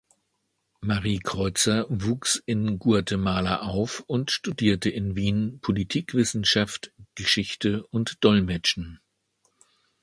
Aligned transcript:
Mary 0.81 1.19
Kreutzer 1.23 1.85
wuchs 1.89 2.41
in 2.47 2.79
Guatemala 2.79 3.59
auf 3.61 3.99
und 4.07 4.31
studierte 4.31 4.89
in 4.89 5.15
Wien 5.15 5.59
Politikwissenschaft, 5.61 6.91
Geschichte 7.13 7.85
und 7.85 8.17
Dolmetschen. 8.23 8.99